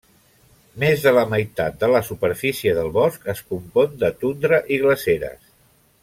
[0.83, 5.45] Més de la meitat de la superfície del bosc es compon de tundra i glaceres.